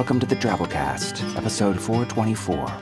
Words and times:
welcome 0.00 0.18
to 0.18 0.24
the 0.24 0.34
Drabblecast, 0.34 1.36
episode 1.36 1.78
424. 1.78 2.72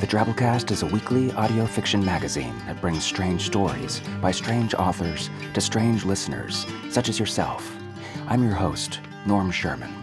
The 0.00 0.06
Drabblecast 0.08 0.72
is 0.72 0.82
a 0.82 0.86
weekly 0.86 1.30
audio 1.34 1.66
fiction 1.66 2.04
magazine 2.04 2.52
that 2.66 2.80
brings 2.80 3.04
strange 3.04 3.46
stories 3.46 4.00
by 4.20 4.32
strange 4.32 4.74
authors 4.74 5.30
to 5.54 5.60
strange 5.60 6.04
listeners, 6.04 6.66
such 6.90 7.08
as 7.08 7.16
yourself. 7.16 7.76
I'm 8.26 8.42
your 8.42 8.54
host, 8.54 8.98
Norm 9.24 9.52
Sherman. 9.52 9.94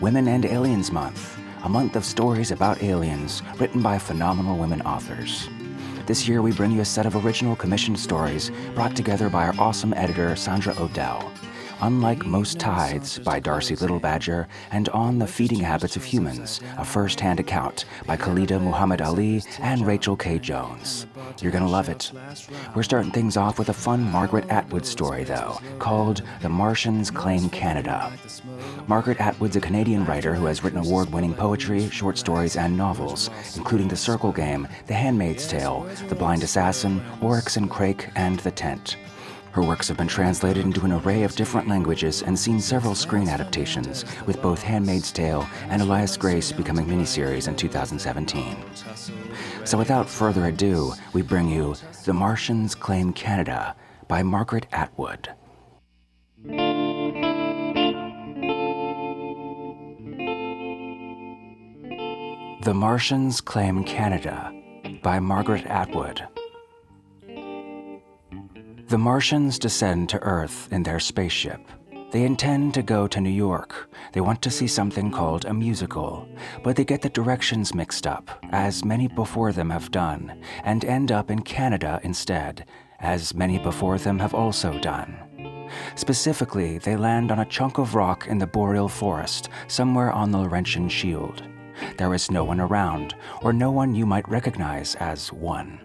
Women 0.00 0.26
and 0.26 0.44
Aliens 0.44 0.90
Month, 0.90 1.38
a 1.62 1.68
month 1.68 1.94
of 1.94 2.04
stories 2.04 2.50
about 2.50 2.82
aliens 2.82 3.40
written 3.60 3.80
by 3.80 3.96
phenomenal 3.96 4.58
women 4.58 4.82
authors. 4.82 5.48
This 6.06 6.26
year, 6.26 6.42
we 6.42 6.50
bring 6.50 6.72
you 6.72 6.80
a 6.80 6.84
set 6.84 7.06
of 7.06 7.24
original 7.24 7.54
commissioned 7.54 8.00
stories 8.00 8.50
brought 8.74 8.96
together 8.96 9.30
by 9.30 9.46
our 9.46 9.54
awesome 9.56 9.94
editor, 9.94 10.34
Sandra 10.34 10.74
Odell. 10.80 11.32
Unlike 11.80 12.26
Most 12.26 12.58
Tides 12.58 13.20
by 13.20 13.40
Darcie 13.40 13.80
Little 13.80 14.00
Badger 14.00 14.48
and 14.72 14.88
On 14.88 15.20
the 15.20 15.28
Feeding 15.28 15.60
Habits 15.60 15.94
of 15.94 16.02
Humans, 16.02 16.60
a 16.76 16.84
first 16.84 17.20
hand 17.20 17.38
account 17.38 17.84
by 18.04 18.16
Khaalidah 18.16 18.60
Muhammad 18.60 19.00
Ali 19.00 19.44
and 19.60 19.86
Rachel 19.86 20.16
K. 20.16 20.40
Jones. 20.40 21.06
You're 21.40 21.52
going 21.52 21.62
to 21.62 21.70
love 21.70 21.88
it. 21.88 22.10
We're 22.74 22.82
starting 22.82 23.12
things 23.12 23.36
off 23.36 23.60
with 23.60 23.68
a 23.68 23.72
fun 23.72 24.02
Margaret 24.10 24.48
Atwood 24.48 24.84
story, 24.84 25.22
though, 25.22 25.60
called 25.78 26.22
The 26.42 26.48
Martians 26.48 27.12
Claim 27.12 27.48
Canada. 27.50 28.12
Margaret 28.88 29.20
Atwood's 29.20 29.54
a 29.54 29.60
Canadian 29.60 30.04
writer 30.04 30.34
who 30.34 30.46
has 30.46 30.64
written 30.64 30.84
award 30.84 31.12
winning 31.12 31.34
poetry, 31.34 31.88
short 31.90 32.18
stories, 32.18 32.56
and 32.56 32.76
novels, 32.76 33.30
including 33.54 33.86
The 33.86 33.96
Circle 33.96 34.32
Game, 34.32 34.66
The 34.88 34.94
Handmaid's 34.94 35.46
Tale, 35.46 35.88
The 36.08 36.16
Blind 36.16 36.42
Assassin, 36.42 37.00
Oryx 37.20 37.56
and 37.56 37.70
Crake, 37.70 38.08
and 38.16 38.40
The 38.40 38.50
Tent. 38.50 38.96
Her 39.52 39.62
works 39.62 39.88
have 39.88 39.96
been 39.96 40.08
translated 40.08 40.64
into 40.64 40.84
an 40.84 40.92
array 40.92 41.22
of 41.22 41.34
different 41.34 41.68
languages 41.68 42.22
and 42.22 42.38
seen 42.38 42.60
several 42.60 42.94
screen 42.94 43.28
adaptations, 43.28 44.04
with 44.26 44.40
both 44.42 44.62
Handmaid's 44.62 45.10
Tale 45.10 45.48
and 45.68 45.82
Alias 45.82 46.16
Grace 46.16 46.52
becoming 46.52 46.86
miniseries 46.86 47.48
in 47.48 47.56
2017. 47.56 48.56
So 49.64 49.78
without 49.78 50.08
further 50.08 50.46
ado, 50.46 50.92
we 51.12 51.22
bring 51.22 51.48
you 51.48 51.74
The 52.04 52.12
Martians 52.12 52.74
Claim 52.74 53.12
Canada 53.12 53.74
by 54.06 54.22
Margaret 54.22 54.66
Atwood. 54.72 55.28
The 62.62 62.74
Martians 62.74 63.40
Claim 63.40 63.84
Canada 63.84 64.52
by 65.02 65.20
Margaret 65.20 65.64
Atwood. 65.66 66.26
The 68.88 68.96
Martians 68.96 69.58
descend 69.58 70.08
to 70.08 70.22
Earth 70.22 70.66
in 70.72 70.82
their 70.82 70.98
spaceship. 70.98 71.60
They 72.10 72.24
intend 72.24 72.72
to 72.72 72.82
go 72.82 73.06
to 73.06 73.20
New 73.20 73.28
York. 73.28 73.90
They 74.14 74.22
want 74.22 74.40
to 74.40 74.50
see 74.50 74.66
something 74.66 75.10
called 75.10 75.44
a 75.44 75.52
musical, 75.52 76.26
but 76.64 76.74
they 76.74 76.86
get 76.86 77.02
the 77.02 77.10
directions 77.10 77.74
mixed 77.74 78.06
up, 78.06 78.30
as 78.50 78.86
many 78.86 79.06
before 79.06 79.52
them 79.52 79.68
have 79.68 79.90
done, 79.90 80.40
and 80.64 80.86
end 80.86 81.12
up 81.12 81.30
in 81.30 81.42
Canada 81.42 82.00
instead, 82.02 82.64
as 82.98 83.34
many 83.34 83.58
before 83.58 83.98
them 83.98 84.18
have 84.20 84.32
also 84.32 84.78
done. 84.78 85.68
Specifically, 85.94 86.78
they 86.78 86.96
land 86.96 87.30
on 87.30 87.40
a 87.40 87.44
chunk 87.44 87.76
of 87.76 87.94
rock 87.94 88.26
in 88.26 88.38
the 88.38 88.46
boreal 88.46 88.88
forest, 88.88 89.50
somewhere 89.66 90.10
on 90.10 90.30
the 90.30 90.38
Laurentian 90.38 90.88
Shield. 90.88 91.42
There 91.98 92.14
is 92.14 92.30
no 92.30 92.42
one 92.42 92.58
around, 92.58 93.14
or 93.42 93.52
no 93.52 93.70
one 93.70 93.94
you 93.94 94.06
might 94.06 94.26
recognize 94.30 94.94
as 94.94 95.30
one. 95.30 95.78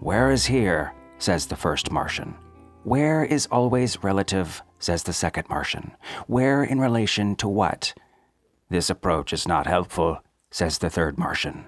Where 0.00 0.32
is 0.32 0.44
here? 0.44 0.92
Says 1.22 1.46
the 1.46 1.56
first 1.56 1.90
Martian. 1.90 2.34
Where 2.84 3.24
is 3.24 3.46
always 3.46 4.02
relative, 4.02 4.62
says 4.80 5.04
the 5.04 5.12
second 5.12 5.48
Martian. 5.48 5.92
Where 6.26 6.64
in 6.64 6.80
relation 6.80 7.36
to 7.36 7.48
what? 7.48 7.94
This 8.68 8.90
approach 8.90 9.32
is 9.32 9.46
not 9.46 9.66
helpful, 9.66 10.20
says 10.50 10.78
the 10.78 10.90
third 10.90 11.18
Martian. 11.18 11.66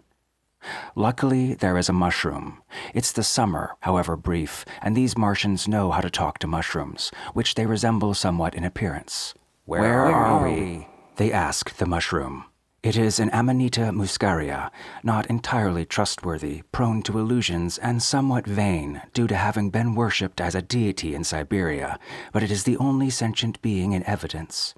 Luckily, 0.96 1.54
there 1.54 1.78
is 1.78 1.88
a 1.88 1.92
mushroom. 1.92 2.62
It's 2.94 3.12
the 3.12 3.22
summer, 3.22 3.76
however 3.80 4.16
brief, 4.16 4.64
and 4.82 4.96
these 4.96 5.16
Martians 5.16 5.68
know 5.68 5.90
how 5.90 6.00
to 6.00 6.10
talk 6.10 6.38
to 6.38 6.46
mushrooms, 6.46 7.12
which 7.34 7.54
they 7.54 7.66
resemble 7.66 8.14
somewhat 8.14 8.54
in 8.54 8.64
appearance. 8.64 9.34
Where, 9.66 9.82
Where 9.82 10.00
are, 10.06 10.42
are 10.42 10.48
we? 10.48 10.88
They 11.16 11.30
ask 11.30 11.76
the 11.76 11.86
mushroom. 11.86 12.46
It 12.84 12.98
is 12.98 13.18
an 13.18 13.30
Amanita 13.32 13.92
muscaria, 13.94 14.70
not 15.02 15.24
entirely 15.30 15.86
trustworthy, 15.86 16.64
prone 16.70 17.00
to 17.04 17.18
illusions, 17.18 17.78
and 17.78 18.02
somewhat 18.02 18.46
vain 18.46 19.00
due 19.14 19.26
to 19.26 19.36
having 19.36 19.70
been 19.70 19.94
worshipped 19.94 20.38
as 20.38 20.54
a 20.54 20.60
deity 20.60 21.14
in 21.14 21.24
Siberia, 21.24 21.98
but 22.30 22.42
it 22.42 22.50
is 22.50 22.64
the 22.64 22.76
only 22.76 23.08
sentient 23.08 23.62
being 23.62 23.92
in 23.92 24.04
evidence. 24.04 24.74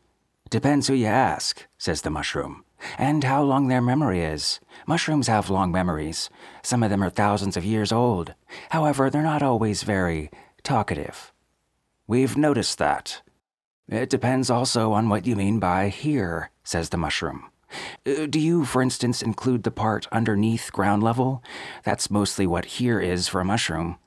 Depends 0.50 0.86
who 0.86 0.94
you 0.94 1.06
ask, 1.06 1.66
says 1.78 2.02
the 2.02 2.10
mushroom, 2.10 2.64
and 2.96 3.24
how 3.24 3.42
long 3.42 3.66
their 3.66 3.82
memory 3.82 4.22
is. 4.22 4.60
Mushrooms 4.86 5.26
have 5.26 5.50
long 5.50 5.72
memories. 5.72 6.30
Some 6.62 6.84
of 6.84 6.90
them 6.90 7.02
are 7.02 7.10
thousands 7.10 7.56
of 7.56 7.64
years 7.64 7.90
old. 7.90 8.34
However, 8.70 9.10
they're 9.10 9.20
not 9.20 9.42
always 9.42 9.82
very 9.82 10.30
talkative. 10.62 11.32
We've 12.06 12.36
noticed 12.36 12.78
that. 12.78 13.22
It 13.88 14.08
depends 14.08 14.48
also 14.48 14.92
on 14.92 15.08
what 15.08 15.26
you 15.26 15.34
mean 15.34 15.58
by 15.58 15.88
here, 15.88 16.52
says 16.62 16.90
the 16.90 16.98
mushroom. 16.98 17.50
Uh, 18.06 18.26
do 18.26 18.38
you, 18.38 18.64
for 18.64 18.82
instance, 18.82 19.22
include 19.22 19.62
the 19.62 19.70
part 19.70 20.06
underneath 20.12 20.72
ground 20.72 21.02
level? 21.02 21.42
That's 21.84 22.10
mostly 22.10 22.46
what 22.46 22.76
here 22.76 23.00
is 23.00 23.28
for 23.28 23.40
a 23.40 23.44
mushroom. 23.44 23.98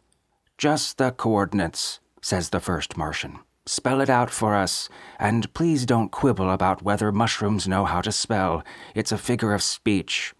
Just 0.57 0.97
the 0.97 1.11
coordinates, 1.11 1.99
says 2.21 2.49
the 2.49 2.59
first 2.59 2.97
Martian. 2.97 3.39
Spell 3.65 4.01
it 4.01 4.09
out 4.09 4.31
for 4.31 4.55
us, 4.55 4.89
and 5.19 5.53
please 5.53 5.85
don't 5.85 6.11
quibble 6.11 6.49
about 6.49 6.81
whether 6.81 7.11
mushrooms 7.11 7.67
know 7.67 7.85
how 7.85 8.01
to 8.01 8.11
spell. 8.11 8.63
It's 8.95 9.11
a 9.11 9.17
figure 9.17 9.53
of 9.53 9.61
speech. 9.61 10.33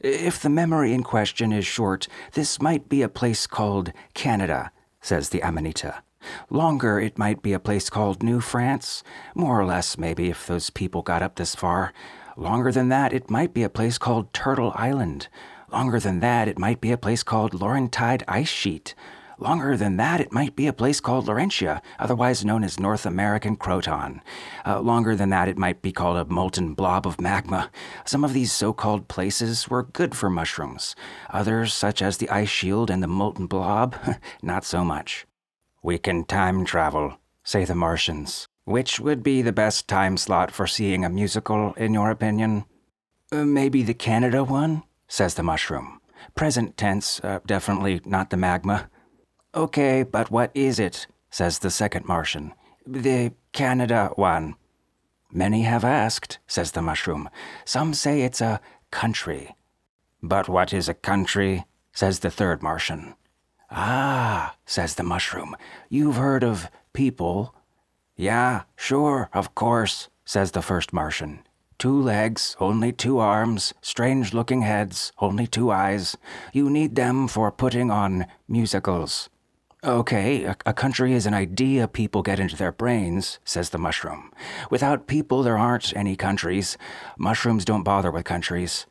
If 0.00 0.40
the 0.40 0.50
memory 0.50 0.92
in 0.92 1.04
question 1.04 1.52
is 1.52 1.64
short, 1.64 2.08
this 2.32 2.60
might 2.60 2.88
be 2.88 3.02
a 3.02 3.08
place 3.08 3.46
called 3.46 3.92
Canada, 4.14 4.72
says 5.00 5.28
the 5.28 5.42
Amanita. 5.42 6.02
Longer, 6.50 6.98
it 6.98 7.18
might 7.18 7.40
be 7.40 7.52
a 7.52 7.60
place 7.60 7.88
called 7.88 8.22
New 8.22 8.40
France. 8.40 9.02
More 9.34 9.60
or 9.60 9.64
less, 9.64 9.96
maybe, 9.96 10.28
if 10.28 10.46
those 10.46 10.70
people 10.70 11.02
got 11.02 11.22
up 11.22 11.36
this 11.36 11.54
far. 11.54 11.92
Longer 12.36 12.72
than 12.72 12.88
that, 12.88 13.12
it 13.12 13.30
might 13.30 13.52
be 13.52 13.62
a 13.62 13.68
place 13.68 13.98
called 13.98 14.32
Turtle 14.32 14.72
Island. 14.74 15.28
Longer 15.70 16.00
than 16.00 16.20
that, 16.20 16.48
it 16.48 16.58
might 16.58 16.80
be 16.80 16.92
a 16.92 16.98
place 16.98 17.22
called 17.22 17.52
Laurentide 17.52 18.22
Ice 18.28 18.48
Sheet. 18.48 18.94
Longer 19.38 19.76
than 19.76 19.96
that, 19.96 20.20
it 20.20 20.32
might 20.32 20.54
be 20.54 20.66
a 20.66 20.72
place 20.72 21.00
called 21.00 21.26
Laurentia, 21.26 21.82
otherwise 21.98 22.44
known 22.44 22.62
as 22.62 22.78
North 22.78 23.04
American 23.04 23.56
Craton. 23.56 24.20
Uh, 24.64 24.80
longer 24.80 25.16
than 25.16 25.30
that, 25.30 25.48
it 25.48 25.58
might 25.58 25.82
be 25.82 25.90
called 25.90 26.16
a 26.16 26.32
molten 26.32 26.74
blob 26.74 27.06
of 27.06 27.20
magma. 27.20 27.70
Some 28.04 28.22
of 28.22 28.34
these 28.34 28.52
so 28.52 28.72
called 28.72 29.08
places 29.08 29.68
were 29.68 29.82
good 29.82 30.14
for 30.14 30.30
mushrooms. 30.30 30.94
Others, 31.30 31.74
such 31.74 32.00
as 32.02 32.18
the 32.18 32.30
ice 32.30 32.50
shield 32.50 32.88
and 32.88 33.02
the 33.02 33.08
molten 33.08 33.46
blob, 33.46 33.96
not 34.42 34.64
so 34.64 34.84
much. 34.84 35.26
We 35.82 35.98
can 35.98 36.24
time 36.24 36.64
travel, 36.64 37.18
say 37.42 37.64
the 37.64 37.74
Martians. 37.74 38.46
Which 38.64 39.00
would 39.00 39.22
be 39.22 39.42
the 39.42 39.52
best 39.52 39.88
time 39.88 40.16
slot 40.16 40.50
for 40.50 40.66
seeing 40.66 41.04
a 41.04 41.10
musical, 41.10 41.74
in 41.74 41.94
your 41.94 42.10
opinion? 42.10 42.64
Uh, 43.32 43.44
maybe 43.44 43.82
the 43.82 43.94
Canada 43.94 44.44
one, 44.44 44.84
says 45.08 45.34
the 45.34 45.42
mushroom. 45.42 46.00
Present 46.34 46.76
tense, 46.76 47.20
uh, 47.24 47.40
definitely 47.44 48.00
not 48.04 48.30
the 48.30 48.36
magma. 48.36 48.88
Okay, 49.54 50.02
but 50.02 50.30
what 50.30 50.50
is 50.54 50.78
it? 50.78 51.06
says 51.30 51.58
the 51.58 51.70
second 51.70 52.06
Martian. 52.06 52.52
The 52.86 53.32
Canada 53.52 54.12
one. 54.16 54.54
Many 55.32 55.62
have 55.62 55.84
asked, 55.84 56.38
says 56.46 56.72
the 56.72 56.82
mushroom. 56.82 57.30
Some 57.64 57.94
say 57.94 58.20
it's 58.22 58.40
a 58.40 58.60
country. 58.90 59.56
But 60.22 60.48
what 60.48 60.72
is 60.72 60.88
a 60.88 60.94
country? 60.94 61.64
says 61.92 62.20
the 62.20 62.30
third 62.30 62.62
Martian. 62.62 63.14
Ah, 63.70 64.56
says 64.66 64.94
the 64.94 65.02
mushroom. 65.02 65.56
You've 65.88 66.16
heard 66.16 66.44
of 66.44 66.70
people 66.92 67.54
yeah, 68.22 68.62
sure, 68.76 69.28
of 69.32 69.56
course, 69.56 70.08
says 70.24 70.52
the 70.52 70.62
first 70.62 70.92
Martian. 70.92 71.42
Two 71.76 72.00
legs, 72.00 72.56
only 72.60 72.92
two 72.92 73.18
arms, 73.18 73.74
strange 73.82 74.32
looking 74.32 74.62
heads, 74.62 75.12
only 75.18 75.48
two 75.48 75.72
eyes. 75.72 76.16
You 76.52 76.70
need 76.70 76.94
them 76.94 77.26
for 77.26 77.50
putting 77.50 77.90
on 77.90 78.26
musicals. 78.46 79.28
Okay, 79.82 80.44
a, 80.44 80.56
a, 80.64 80.72
country 80.72 81.12
is 81.12 81.26
an 81.26 81.34
idea 81.34 81.88
people 81.88 82.22
get 82.22 82.38
into 82.38 82.54
their 82.54 82.70
brains, 82.70 83.40
says 83.44 83.70
the 83.70 83.78
mushroom. 83.78 84.30
Without 84.70 85.08
people, 85.08 85.42
there 85.42 85.58
aren't 85.58 85.96
any 85.96 86.14
countries. 86.14 86.78
Mushrooms 87.18 87.64
don't 87.64 87.82
bother 87.82 88.12
with 88.12 88.24
countries. 88.24 88.86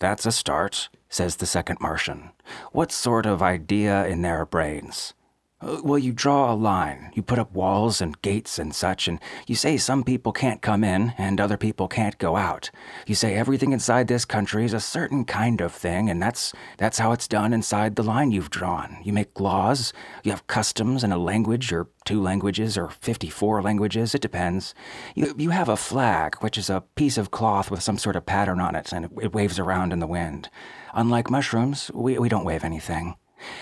That's 0.00 0.26
a 0.26 0.32
start, 0.32 0.88
says 1.08 1.36
the 1.36 1.46
second 1.46 1.78
Martian. 1.80 2.30
What 2.72 2.90
sort 2.90 3.26
of 3.26 3.40
idea 3.40 4.04
in 4.08 4.22
their 4.22 4.44
brains? 4.44 5.14
Uh, 5.62 5.80
well, 5.84 5.98
you 5.98 6.12
draw 6.12 6.52
a 6.52 6.56
line. 6.56 7.12
You 7.14 7.22
put 7.22 7.38
up 7.38 7.52
walls 7.52 8.00
and 8.00 8.20
gates 8.20 8.58
and 8.58 8.74
such, 8.74 9.06
and 9.06 9.20
you 9.46 9.54
say 9.54 9.76
some 9.76 10.02
people 10.02 10.32
can't 10.32 10.60
come 10.60 10.82
in 10.82 11.14
and 11.16 11.40
other 11.40 11.56
people 11.56 11.86
can't 11.86 12.18
go 12.18 12.36
out. 12.36 12.70
You 13.06 13.14
say 13.14 13.34
everything 13.34 13.72
inside 13.72 14.08
this 14.08 14.24
country 14.24 14.64
is 14.64 14.72
a 14.72 14.80
certain 14.80 15.24
kind 15.24 15.60
of 15.60 15.72
thing, 15.72 16.10
and 16.10 16.20
that's 16.20 16.52
that's 16.78 16.98
how 16.98 17.12
it's 17.12 17.28
done 17.28 17.52
inside 17.52 17.94
the 17.94 18.02
line 18.02 18.32
you've 18.32 18.50
drawn. 18.50 18.98
You 19.04 19.12
make 19.12 19.38
laws, 19.38 19.92
you 20.24 20.32
have 20.32 20.48
customs 20.48 21.04
and 21.04 21.12
a 21.12 21.18
language 21.18 21.72
or 21.72 21.86
two 22.04 22.20
languages 22.20 22.76
or 22.76 22.88
54 22.88 23.62
languages, 23.62 24.14
it 24.16 24.20
depends. 24.20 24.74
You, 25.14 25.32
you 25.38 25.50
have 25.50 25.68
a 25.68 25.76
flag, 25.76 26.36
which 26.40 26.58
is 26.58 26.68
a 26.70 26.82
piece 26.96 27.16
of 27.16 27.30
cloth 27.30 27.70
with 27.70 27.82
some 27.82 27.98
sort 27.98 28.16
of 28.16 28.26
pattern 28.26 28.60
on 28.60 28.74
it, 28.74 28.92
and 28.92 29.04
it, 29.04 29.10
it 29.22 29.32
waves 29.32 29.60
around 29.60 29.92
in 29.92 30.00
the 30.00 30.08
wind. 30.08 30.50
Unlike 30.94 31.30
mushrooms, 31.30 31.90
we, 31.94 32.18
we 32.18 32.28
don't 32.28 32.44
wave 32.44 32.64
anything. 32.64 33.14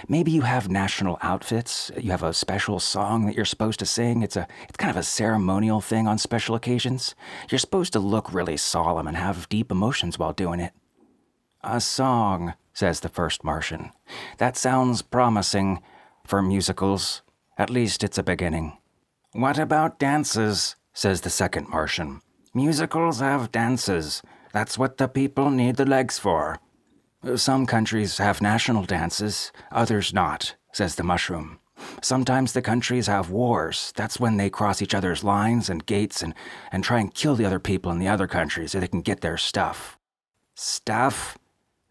Maybe 0.09 0.31
you 0.31 0.43
have 0.43 0.69
national 0.69 1.19
outfits. 1.23 1.91
You 1.97 2.11
have 2.11 2.23
a 2.23 2.35
special 2.35 2.81
song 2.81 3.27
that 3.27 3.35
you're 3.35 3.45
supposed 3.45 3.79
to 3.81 3.87
sing. 3.87 4.23
It's 4.23 4.37
a 4.37 4.47
it's 4.69 4.77
kind 4.77 4.91
of 4.91 4.97
a 4.97 5.03
ceremonial 5.03 5.81
thing 5.81 6.07
on 6.07 6.19
special 6.19 6.55
occasions. 6.55 7.15
You're 7.51 7.59
supposed 7.59 7.93
to 7.95 8.01
look 8.01 8.33
really 8.33 8.57
solemn 8.57 9.07
and 9.07 9.17
have 9.17 9.49
deep 9.49 9.71
emotions 9.71 10.19
while 10.19 10.33
doing 10.33 10.61
it. 10.61 10.73
A 11.63 11.81
song, 11.81 12.55
says 12.73 13.01
the 13.01 13.09
first 13.09 13.45
Martian. 13.45 13.91
That 14.39 14.57
sounds 14.57 15.03
promising 15.03 15.83
for 16.25 16.41
musicals. 16.41 17.23
At 17.59 17.71
least 17.71 18.03
it's 18.03 18.19
a 18.19 18.23
beginning. 18.23 18.79
What 19.33 19.59
about 19.59 19.99
dances? 19.99 20.77
says 20.93 21.21
the 21.21 21.31
second 21.31 21.69
Martian. 21.69 22.21
Musicals 22.55 23.21
have 23.21 23.53
dances. 23.53 24.23
That's 24.53 24.77
what 24.77 24.97
the 24.97 25.09
people 25.09 25.51
need 25.51 25.77
the 25.77 25.85
legs 25.85 26.19
for. 26.19 26.59
Some 27.37 27.67
countries 27.67 28.17
have 28.17 28.41
national 28.41 28.85
dances, 28.85 29.53
others 29.71 30.15
not, 30.15 30.57
says 30.73 30.95
the 30.95 31.03
mushroom. 31.03 31.59
Sometimes 32.01 32.55
the 32.55 32.63
countries 32.63 33.09
have 33.09 33.29
wars. 33.29 33.93
That's 33.95 34.19
when 34.19 34.39
they 34.39 34.49
cross 34.49 34.81
each 34.81 34.95
other's 34.95 35.23
lines 35.23 35.69
and 35.69 35.85
gates 35.85 36.23
and, 36.23 36.35
and 36.73 36.83
try 36.83 36.99
and 36.99 37.13
kill 37.13 37.35
the 37.35 37.45
other 37.45 37.59
people 37.59 37.93
in 37.93 37.99
the 37.99 38.09
other 38.09 38.27
countries 38.27 38.73
so 38.73 38.81
they 38.81 38.89
can 38.89 39.03
get 39.03 39.21
their 39.21 39.37
stuff. 39.37 39.99
Stuff? 40.55 41.37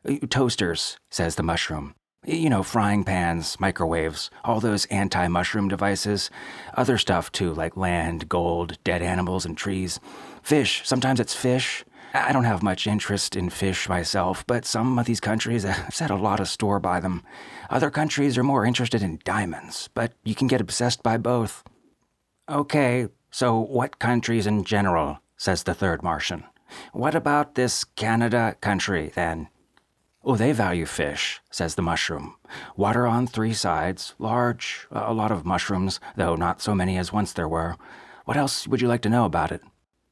Uh, 0.04 0.16
toasters, 0.30 0.98
says 1.12 1.36
the 1.36 1.44
mushroom. 1.44 1.94
You 2.26 2.50
know, 2.50 2.64
frying 2.64 3.04
pans, 3.04 3.60
microwaves, 3.60 4.32
all 4.44 4.60
those 4.60 4.86
anti 4.88 5.28
mushroom 5.28 5.68
devices. 5.68 6.32
Other 6.74 6.98
stuff 6.98 7.32
too, 7.32 7.54
like 7.54 7.78
land, 7.78 8.28
gold, 8.28 8.80
dead 8.84 9.04
animals, 9.04 9.46
and 9.46 9.56
trees. 9.56 10.00
Fish, 10.42 10.82
sometimes 10.88 11.20
it's 11.20 11.36
fish. 11.36 11.86
I 12.14 12.32
don't 12.32 12.44
have 12.44 12.64
much 12.64 12.88
interest 12.88 13.36
in 13.36 13.50
fish 13.50 13.88
myself, 13.88 14.46
but 14.48 14.66
some 14.66 14.98
of 14.98 15.06
these 15.06 15.20
countries 15.20 15.64
have 15.64 15.94
set 15.94 16.10
a 16.10 16.16
lot 16.16 16.40
of 16.40 16.48
store 16.50 16.80
by 16.80 17.00
them. 17.00 17.24
Other 17.70 17.92
countries 17.92 18.38
are 18.38 18.44
more 18.44 18.66
interested 18.66 19.04
in 19.04 19.20
diamonds, 19.24 19.90
but 19.94 20.14
you 20.24 20.36
can 20.36 20.48
get 20.48 20.62
obsessed 20.62 21.04
by 21.04 21.18
both. 21.18 21.64
Okay, 22.50 23.08
so 23.32 23.60
what 23.60 24.00
countries 24.00 24.48
in 24.48 24.64
general? 24.64 25.20
says 25.38 25.64
the 25.64 25.74
third 25.74 26.04
Martian. 26.04 26.44
What 26.92 27.16
about 27.16 27.56
this 27.56 27.84
Canada 27.84 28.56
country, 28.60 29.12
then? 29.16 29.48
Oh, 30.24 30.36
they 30.36 30.52
value 30.52 30.86
fish, 30.86 31.40
says 31.50 31.76
the 31.76 31.82
mushroom. 31.82 32.36
Water 32.76 33.08
on 33.08 33.26
three 33.26 33.54
sides, 33.54 34.16
large, 34.20 34.86
a 34.92 35.14
lot 35.14 35.32
of 35.32 35.46
mushrooms, 35.46 36.00
though 36.18 36.36
not 36.36 36.62
so 36.62 36.76
many 36.76 36.98
as 36.98 37.14
once 37.14 37.32
there 37.32 37.48
were. 37.48 37.78
What 38.26 38.36
else 38.36 38.68
would 38.68 38.82
you 38.82 38.88
like 38.88 39.02
to 39.04 39.10
know 39.10 39.26
about 39.26 39.52
it? 39.52 39.62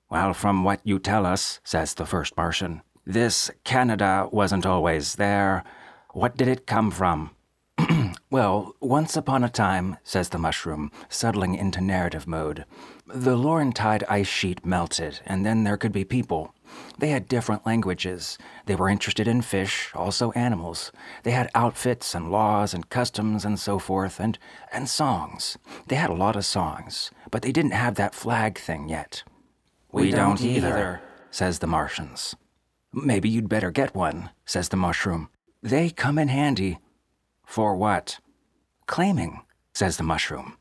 Well, 0.09 0.33
from 0.33 0.63
what 0.63 0.79
you 0.85 0.99
tell 0.99 1.25
us, 1.25 1.59
says 1.65 1.93
the 1.93 2.05
first 2.05 2.37
Martian, 2.37 2.81
this 3.05 3.51
Canada 3.65 4.29
wasn't 4.31 4.65
always 4.65 5.15
there. 5.15 5.65
What 6.13 6.37
did 6.37 6.47
it 6.47 6.65
come 6.65 6.91
from? 6.91 7.31
well, 8.31 8.73
once 8.79 9.17
upon 9.17 9.43
a 9.43 9.49
time, 9.49 9.97
says 10.03 10.29
the 10.29 10.37
mushroom, 10.37 10.91
settling 11.09 11.55
into 11.55 11.81
narrative 11.81 12.25
mode, 12.25 12.63
the 13.05 13.35
Laurentide 13.35 14.03
ice 14.07 14.27
sheet 14.27 14.65
melted, 14.65 15.19
and 15.25 15.45
then 15.45 15.65
there 15.65 15.77
could 15.77 15.91
be 15.91 16.05
people. 16.05 16.53
They 16.97 17.09
had 17.09 17.27
different 17.27 17.65
languages. 17.65 18.37
They 18.65 18.75
were 18.75 18.89
interested 18.89 19.27
in 19.27 19.41
fish, 19.41 19.91
also 19.93 20.31
animals. 20.31 20.93
They 21.23 21.31
had 21.31 21.51
outfits 21.53 22.15
and 22.15 22.31
laws 22.31 22.73
and 22.73 22.89
customs 22.89 23.43
and 23.43 23.59
so 23.59 23.77
forth, 23.77 24.21
and, 24.21 24.39
and 24.71 24.87
songs. 24.87 25.57
They 25.87 25.97
had 25.97 26.09
a 26.09 26.13
lot 26.13 26.37
of 26.37 26.45
songs, 26.45 27.11
but 27.29 27.41
they 27.41 27.51
didn't 27.51 27.71
have 27.71 27.95
that 27.95 28.15
flag 28.15 28.57
thing 28.57 28.87
yet. 28.87 29.23
We, 29.91 30.11
don't, 30.11 30.41
either, 30.41 31.01
says 31.31 31.59
the 31.59 31.67
Martians. 31.67 32.35
Maybe 32.93 33.29
you'd 33.29 33.49
better 33.49 33.71
get 33.71 33.95
one, 33.95 34.31
says 34.45 34.69
the 34.69 34.77
mushroom. 34.77 35.29
They 35.63 35.89
come 35.89 36.17
in 36.19 36.27
handy. 36.27 36.79
For 37.45 37.75
what? 37.75 38.19
Claiming, 38.85 39.41
says 39.73 39.97
the 39.97 40.03
mushroom. 40.03 40.57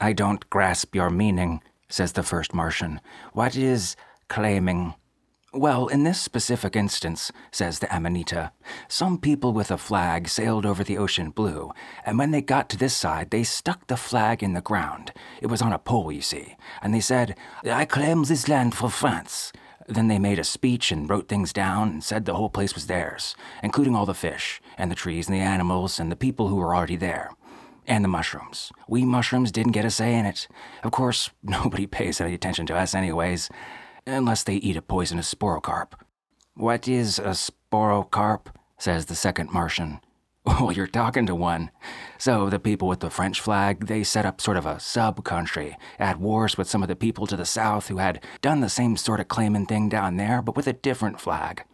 I 0.00 0.12
don't 0.12 0.48
grasp 0.50 0.94
your 0.94 1.10
meaning, 1.10 1.62
says 1.88 2.12
the 2.12 2.22
first 2.22 2.54
Martian. 2.54 3.00
What 3.32 3.56
is 3.56 3.96
claiming? 4.28 4.94
Well, 5.54 5.86
in 5.86 6.04
this 6.04 6.20
specific 6.20 6.76
instance, 6.76 7.32
says 7.52 7.78
the 7.78 7.94
Amanita, 7.94 8.52
some 8.86 9.16
people 9.16 9.54
with 9.54 9.70
a 9.70 9.78
flag 9.78 10.28
sailed 10.28 10.66
over 10.66 10.84
the 10.84 10.98
ocean 10.98 11.30
blue, 11.30 11.72
and 12.04 12.18
when 12.18 12.32
they 12.32 12.42
got 12.42 12.68
to 12.68 12.76
this 12.76 12.92
side, 12.92 13.30
they 13.30 13.44
stuck 13.44 13.86
the 13.86 13.96
flag 13.96 14.42
in 14.42 14.52
the 14.52 14.60
ground. 14.60 15.10
It 15.40 15.46
was 15.46 15.62
on 15.62 15.72
a 15.72 15.78
pole, 15.78 16.12
you 16.12 16.20
see, 16.20 16.56
and 16.82 16.92
they 16.92 17.00
said, 17.00 17.34
I 17.64 17.86
claim 17.86 18.24
this 18.24 18.46
land 18.46 18.74
for 18.74 18.90
France. 18.90 19.50
Then 19.86 20.08
they 20.08 20.18
made 20.18 20.38
a 20.38 20.44
speech 20.44 20.92
and 20.92 21.08
wrote 21.08 21.28
things 21.28 21.54
down 21.54 21.88
and 21.88 22.04
said 22.04 22.26
the 22.26 22.34
whole 22.34 22.50
place 22.50 22.74
was 22.74 22.86
theirs, 22.86 23.34
including 23.62 23.96
all 23.96 24.04
the 24.04 24.12
fish, 24.12 24.60
and 24.76 24.90
the 24.90 24.94
trees, 24.94 25.28
and 25.28 25.34
the 25.34 25.40
animals, 25.40 25.98
and 25.98 26.12
the 26.12 26.16
people 26.16 26.48
who 26.48 26.56
were 26.56 26.76
already 26.76 26.96
there. 26.96 27.30
And 27.86 28.04
the 28.04 28.08
mushrooms. 28.08 28.70
We 28.86 29.06
mushrooms 29.06 29.50
didn't 29.50 29.72
get 29.72 29.86
a 29.86 29.90
say 29.90 30.14
in 30.14 30.26
it. 30.26 30.46
Of 30.84 30.92
course, 30.92 31.30
nobody 31.42 31.86
pays 31.86 32.20
any 32.20 32.34
attention 32.34 32.66
to 32.66 32.76
us, 32.76 32.94
anyways 32.94 33.48
unless 34.08 34.42
they 34.42 34.56
eat 34.56 34.76
a 34.76 34.82
poisonous 34.82 35.32
sporocarp. 35.32 35.92
What 36.54 36.88
is 36.88 37.18
a 37.18 37.34
sporocarp? 37.34 38.46
says 38.78 39.06
the 39.06 39.14
second 39.14 39.52
Martian. 39.52 40.00
Well, 40.46 40.72
you're 40.72 40.86
talking 40.86 41.26
to 41.26 41.34
one. 41.34 41.70
So, 42.16 42.48
the 42.48 42.58
people 42.58 42.88
with 42.88 43.00
the 43.00 43.10
French 43.10 43.38
flag, 43.38 43.86
they 43.86 44.02
set 44.02 44.24
up 44.24 44.40
sort 44.40 44.56
of 44.56 44.64
a 44.64 44.80
sub 44.80 45.22
country, 45.22 45.76
at 45.98 46.18
wars 46.18 46.56
with 46.56 46.70
some 46.70 46.82
of 46.82 46.88
the 46.88 46.96
people 46.96 47.26
to 47.26 47.36
the 47.36 47.44
south 47.44 47.88
who 47.88 47.98
had 47.98 48.24
done 48.40 48.60
the 48.60 48.70
same 48.70 48.96
sort 48.96 49.20
of 49.20 49.28
claiming 49.28 49.66
thing 49.66 49.90
down 49.90 50.16
there, 50.16 50.40
but 50.40 50.56
with 50.56 50.66
a 50.66 50.72
different 50.72 51.20
flag. 51.20 51.64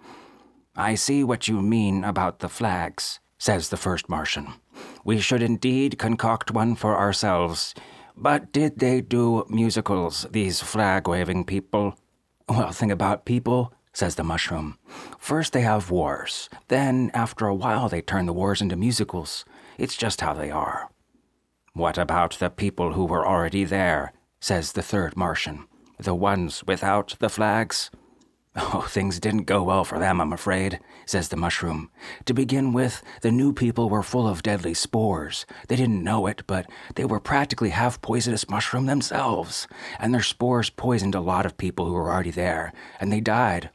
I 0.75 0.97
see 0.97 1.23
what 1.23 1.47
you 1.47 1.63
mean 1.63 2.03
about 2.03 2.41
the 2.41 2.49
flags, 2.49 3.21
says 3.39 3.69
the 3.69 3.77
first 3.77 4.09
Martian. 4.09 4.55
We 5.05 5.21
should 5.21 5.43
indeed 5.43 5.99
concoct 5.99 6.51
one 6.51 6.75
for 6.75 6.97
ourselves. 6.97 7.75
But 8.17 8.53
did 8.53 8.81
they 8.81 9.01
do 9.01 9.45
musicals, 9.49 10.27
these 10.33 10.61
flag 10.61 11.07
waving 11.07 11.45
people? 11.45 11.97
Well, 12.49 12.73
think 12.73 12.93
about 12.93 13.25
people, 13.25 13.73
says 13.93 14.17
the 14.17 14.25
mushroom. 14.25 14.79
First 15.19 15.53
they 15.53 15.63
have 15.63 15.91
wars. 15.91 16.51
Then, 16.69 17.11
after 17.15 17.47
a 17.47 17.55
while, 17.55 17.89
they 17.89 18.03
turn 18.03 18.27
the 18.27 18.33
wars 18.33 18.61
into 18.61 18.77
musicals. 18.77 19.45
It's 19.79 19.97
just 19.97 20.21
how 20.21 20.35
they 20.35 20.51
are. 20.51 20.91
What 21.73 21.99
about 21.99 22.35
the 22.35 22.51
people 22.51 22.93
who 22.93 23.07
were 23.07 23.27
already 23.27 23.65
there? 23.65 24.13
says 24.41 24.73
the 24.73 24.83
third 24.83 25.17
Martian. 25.17 25.67
The 25.99 26.15
ones 26.15 26.63
without 26.67 27.17
the 27.19 27.31
flags? 27.31 27.91
Oh, 28.57 28.87
things 28.89 29.19
didn't 29.19 29.45
go 29.45 29.65
well 29.65 29.85
for 29.85 29.99
them, 29.99 30.21
I'm 30.21 30.33
afraid, 30.33 30.79
says 31.07 31.29
the 31.29 31.37
mushroom. 31.37 31.91
To 32.27 32.33
begin 32.33 32.73
with, 32.73 33.03
the 33.21 33.33
new 33.33 33.53
people 33.53 33.91
were 33.91 34.03
full 34.03 34.29
of 34.29 34.45
deadly 34.45 34.75
spores. 34.75 35.45
They 35.67 35.75
didn't 35.75 36.05
know 36.05 36.29
it, 36.29 36.45
but 36.47 36.71
they 36.95 37.05
were 37.05 37.19
practically 37.19 37.71
half 37.71 38.01
poisonous 38.01 38.49
mushroom 38.49 38.87
themselves, 38.87 39.67
and 39.99 40.15
their 40.15 40.23
spores 40.23 40.71
poisoned 40.71 41.17
a 41.17 41.21
lot 41.21 41.47
of 41.47 41.57
people 41.57 41.87
who 41.87 41.95
were 41.95 42.13
already 42.13 42.31
there, 42.31 42.73
and 43.01 43.13
they 43.13 43.21
died. 43.21 43.71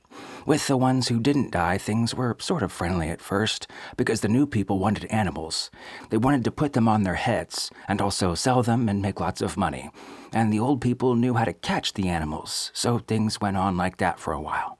With 0.46 0.68
the 0.68 0.78
ones 0.78 1.08
who 1.08 1.20
didn't 1.20 1.52
die, 1.52 1.78
things 1.78 2.16
were 2.16 2.36
sort 2.40 2.64
of 2.64 2.72
friendly 2.72 3.10
at 3.10 3.22
first, 3.22 3.68
because 3.98 4.22
the 4.22 4.28
new 4.28 4.46
people 4.46 4.80
wanted 4.80 5.06
animals. 5.06 5.70
They 6.10 6.18
wanted 6.18 6.44
to 6.46 6.52
put 6.52 6.74
them 6.74 6.88
on 6.88 7.04
their 7.04 7.16
heads, 7.16 7.72
and 7.88 8.02
also 8.02 8.36
sell 8.36 8.64
them 8.64 8.90
and 8.90 9.02
make 9.02 9.20
lots 9.20 9.42
of 9.42 9.58
money 9.58 9.90
and 10.34 10.54
the 10.54 10.60
old 10.60 10.82
people 10.82 11.16
knew 11.16 11.34
how 11.34 11.46
to 11.46 11.54
catch 11.54 11.94
the 11.94 12.08
animals, 12.08 12.72
so 12.74 13.00
things 13.00 13.42
went 13.42 13.58
on 13.58 13.78
like 13.78 13.98
that 13.98 14.20
for 14.20 14.34
a 14.34 14.42
while. 14.42 14.78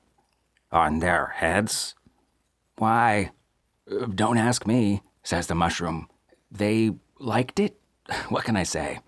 On 0.70 1.00
their 1.00 1.34
heads? 1.36 1.94
Why? 2.76 3.32
Uh, 3.90 4.06
don't 4.06 4.38
ask 4.38 4.66
me, 4.66 5.02
says 5.22 5.48
the 5.48 5.54
mushroom. 5.54 6.08
They 6.50 6.92
liked 7.18 7.58
it? 7.58 7.76
What 8.28 8.44
can 8.44 8.56
I 8.56 8.62
say? 8.64 9.00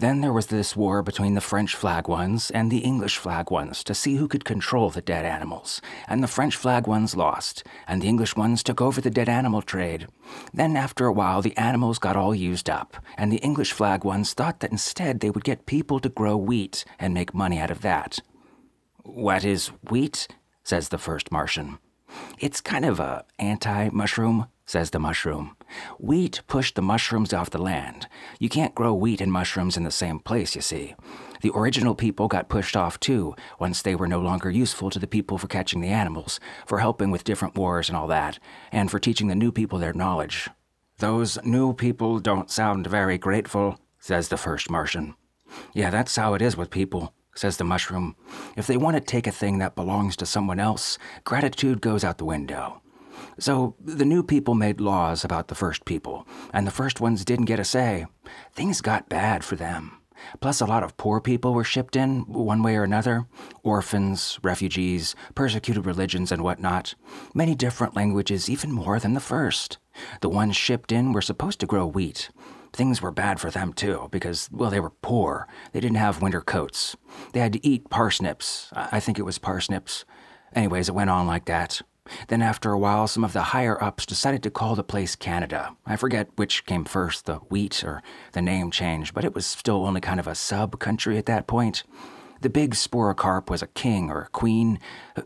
Then 0.00 0.22
there 0.22 0.32
was 0.32 0.46
this 0.46 0.74
war 0.74 1.02
between 1.02 1.34
the 1.34 1.42
French 1.42 1.74
flag 1.74 2.08
ones 2.08 2.50
and 2.52 2.70
the 2.70 2.78
English 2.78 3.18
flag 3.18 3.50
ones 3.50 3.84
to 3.84 3.94
see 3.94 4.16
who 4.16 4.28
could 4.28 4.46
control 4.46 4.88
the 4.88 5.02
dead 5.02 5.26
animals, 5.26 5.82
and 6.08 6.22
the 6.22 6.34
French 6.36 6.56
flag 6.56 6.86
ones 6.86 7.14
lost, 7.14 7.64
and 7.86 8.00
the 8.00 8.08
English 8.08 8.34
ones 8.34 8.62
took 8.62 8.80
over 8.80 9.02
the 9.02 9.10
dead 9.10 9.28
animal 9.28 9.60
trade. 9.60 10.06
Then, 10.54 10.74
after 10.74 11.04
a 11.04 11.12
while, 11.12 11.42
the 11.42 11.54
animals 11.58 11.98
got 11.98 12.16
all 12.16 12.34
used 12.34 12.70
up, 12.70 12.96
and 13.18 13.30
the 13.30 13.44
English 13.44 13.72
flag 13.72 14.02
ones 14.02 14.32
thought 14.32 14.60
that 14.60 14.70
instead 14.72 15.20
they 15.20 15.28
would 15.28 15.44
get 15.44 15.66
people 15.66 16.00
to 16.00 16.08
grow 16.08 16.34
wheat 16.34 16.86
and 16.98 17.12
make 17.12 17.34
money 17.34 17.58
out 17.58 17.70
of 17.70 17.82
that. 17.82 18.20
What 19.02 19.44
is 19.44 19.66
wheat? 19.90 20.28
says 20.64 20.88
the 20.88 20.96
first 20.96 21.30
Martian. 21.30 21.78
It's 22.38 22.62
kind 22.62 22.86
of 22.86 23.00
a 23.00 23.26
anti 23.38 23.90
mushroom, 23.90 24.46
says 24.64 24.92
the 24.92 24.98
mushroom. 24.98 25.56
Wheat 25.98 26.42
pushed 26.46 26.74
the 26.74 26.82
mushrooms 26.82 27.32
off 27.32 27.50
the 27.50 27.58
land. 27.58 28.08
You 28.38 28.48
can't 28.48 28.74
grow 28.74 28.94
wheat 28.94 29.20
and 29.20 29.30
mushrooms 29.30 29.76
in 29.76 29.84
the 29.84 29.90
same 29.90 30.18
place, 30.18 30.54
you 30.54 30.60
see. 30.60 30.94
The 31.42 31.52
original 31.54 31.94
people 31.94 32.28
got 32.28 32.48
pushed 32.48 32.76
off 32.76 33.00
too 33.00 33.34
once 33.58 33.80
they 33.80 33.94
were 33.94 34.08
no 34.08 34.20
longer 34.20 34.50
useful 34.50 34.90
to 34.90 34.98
the 34.98 35.06
people 35.06 35.38
for 35.38 35.46
catching 35.46 35.80
the 35.80 35.88
animals, 35.88 36.38
for 36.66 36.78
helping 36.78 37.10
with 37.10 37.24
different 37.24 37.56
wars 37.56 37.88
and 37.88 37.96
all 37.96 38.06
that, 38.08 38.38
and 38.72 38.90
for 38.90 38.98
teaching 38.98 39.28
the 39.28 39.34
new 39.34 39.52
people 39.52 39.78
their 39.78 39.92
knowledge. 39.92 40.50
Those 40.98 41.42
new 41.44 41.72
people 41.72 42.18
don't 42.18 42.50
sound 42.50 42.86
very 42.86 43.16
grateful, 43.16 43.80
says 43.98 44.28
the 44.28 44.36
first 44.36 44.70
Martian. 44.70 45.14
Yeah, 45.72 45.90
that's 45.90 46.16
how 46.16 46.34
it 46.34 46.42
is 46.42 46.56
with 46.56 46.70
people, 46.70 47.14
says 47.34 47.56
the 47.56 47.64
mushroom. 47.64 48.16
If 48.56 48.66
they 48.66 48.76
want 48.76 48.96
to 48.96 49.00
take 49.00 49.26
a 49.26 49.32
thing 49.32 49.58
that 49.58 49.74
belongs 49.74 50.16
to 50.16 50.26
someone 50.26 50.60
else, 50.60 50.98
gratitude 51.24 51.80
goes 51.80 52.04
out 52.04 52.18
the 52.18 52.24
window. 52.26 52.82
So 53.38 53.76
the 53.82 54.04
new 54.04 54.22
people 54.22 54.54
made 54.54 54.80
laws 54.80 55.24
about 55.24 55.48
the 55.48 55.54
first 55.54 55.84
people, 55.84 56.26
and 56.52 56.66
the 56.66 56.70
first 56.72 57.00
ones 57.00 57.24
didn't 57.24 57.46
get 57.46 57.60
a 57.60 57.64
say. 57.64 58.06
Things 58.52 58.80
got 58.80 59.08
bad 59.08 59.44
for 59.44 59.56
them. 59.56 59.96
Plus, 60.40 60.60
a 60.60 60.66
lot 60.66 60.82
of 60.82 60.96
poor 60.96 61.20
people 61.20 61.54
were 61.54 61.64
shipped 61.64 61.96
in, 61.96 62.20
one 62.26 62.62
way 62.62 62.76
or 62.76 62.84
another 62.84 63.26
orphans, 63.62 64.38
refugees, 64.42 65.14
persecuted 65.34 65.86
religions, 65.86 66.30
and 66.30 66.42
whatnot. 66.42 66.94
Many 67.34 67.54
different 67.54 67.96
languages, 67.96 68.50
even 68.50 68.70
more 68.70 68.98
than 68.98 69.14
the 69.14 69.20
first. 69.20 69.78
The 70.20 70.28
ones 70.28 70.56
shipped 70.56 70.92
in 70.92 71.12
were 71.12 71.22
supposed 71.22 71.58
to 71.60 71.66
grow 71.66 71.86
wheat. 71.86 72.30
Things 72.72 73.02
were 73.02 73.10
bad 73.10 73.40
for 73.40 73.50
them, 73.50 73.72
too, 73.72 74.08
because, 74.10 74.48
well, 74.52 74.70
they 74.70 74.78
were 74.78 74.90
poor. 74.90 75.48
They 75.72 75.80
didn't 75.80 75.96
have 75.96 76.22
winter 76.22 76.40
coats. 76.40 76.96
They 77.32 77.40
had 77.40 77.54
to 77.54 77.66
eat 77.66 77.90
parsnips. 77.90 78.68
I 78.72 79.00
think 79.00 79.18
it 79.18 79.24
was 79.24 79.38
parsnips. 79.38 80.04
Anyways, 80.54 80.88
it 80.88 80.94
went 80.94 81.10
on 81.10 81.26
like 81.26 81.46
that. 81.46 81.80
Then, 82.28 82.42
after 82.42 82.72
a 82.72 82.78
while, 82.78 83.06
some 83.06 83.24
of 83.24 83.32
the 83.32 83.42
higher 83.42 83.82
ups 83.82 84.06
decided 84.06 84.42
to 84.42 84.50
call 84.50 84.74
the 84.74 84.84
place 84.84 85.16
Canada. 85.16 85.76
I 85.86 85.96
forget 85.96 86.28
which 86.36 86.66
came 86.66 86.84
first, 86.84 87.26
the 87.26 87.36
wheat 87.36 87.84
or 87.84 88.02
the 88.32 88.42
name 88.42 88.70
change, 88.70 89.14
but 89.14 89.24
it 89.24 89.34
was 89.34 89.46
still 89.46 89.86
only 89.86 90.00
kind 90.00 90.20
of 90.20 90.26
a 90.26 90.34
sub 90.34 90.78
country 90.78 91.18
at 91.18 91.26
that 91.26 91.46
point. 91.46 91.84
The 92.40 92.50
big 92.50 92.74
sporocarp 92.74 93.50
was 93.50 93.62
a 93.62 93.66
king 93.66 94.10
or 94.10 94.22
a 94.22 94.28
queen, 94.28 94.78